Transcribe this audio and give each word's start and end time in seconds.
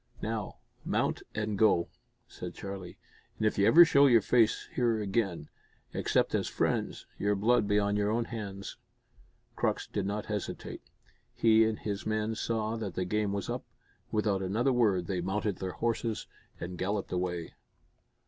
"Now, 0.23 0.55
mount 0.83 1.21
and 1.35 1.59
go," 1.59 1.89
said 2.27 2.55
Charlie, 2.55 2.97
"and 3.37 3.45
if 3.45 3.59
you 3.59 3.67
ever 3.67 3.85
show 3.85 4.19
face 4.19 4.67
here 4.73 4.99
again, 4.99 5.47
except 5.93 6.33
as 6.33 6.47
friends, 6.47 7.05
your 7.19 7.35
blood 7.35 7.67
be 7.67 7.77
on 7.77 7.95
your 7.95 8.09
own 8.09 8.25
heads!" 8.25 8.77
Crux 9.55 9.85
did 9.85 10.07
not 10.07 10.25
hesitate. 10.25 10.81
He 11.35 11.65
and 11.65 11.77
his 11.77 12.07
men 12.07 12.33
saw 12.33 12.77
that 12.77 12.95
the 12.95 13.05
game 13.05 13.31
was 13.31 13.47
up; 13.47 13.63
without 14.11 14.41
another 14.41 14.73
word 14.73 15.05
they 15.05 15.21
mounted 15.21 15.57
their 15.57 15.73
horses 15.73 16.25
and 16.59 16.79
galloped 16.79 17.11
away. 17.11 17.53